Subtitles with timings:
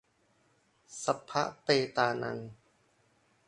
[1.03, 1.67] สัพพะเป
[1.97, 2.37] ตานัง